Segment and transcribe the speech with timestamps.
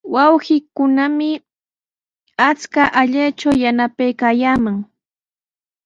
[0.13, 1.29] Wawqiikunami
[2.47, 4.77] akshu allaytraw yanapaykaayaaman.